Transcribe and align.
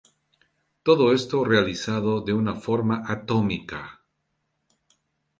Todo 0.81 1.13
esto 1.13 1.45
realizado 1.45 2.21
de 2.21 2.33
una 2.33 2.55
forma 2.55 3.03
atómica. 3.05 4.01